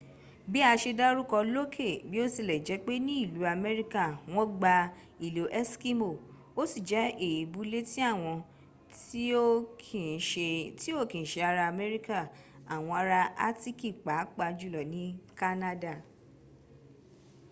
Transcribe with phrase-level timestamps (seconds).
[0.51, 4.75] bi a se daruko loke biotilejepe ni ilu amerika won gba
[5.27, 6.11] ilo eskimo
[6.59, 8.37] o si je eebu leti awon
[9.01, 9.23] ti
[10.97, 12.17] o ki n se ara amerika
[12.73, 15.03] awon ara atiki paa pa julo ni
[15.39, 15.93] kanada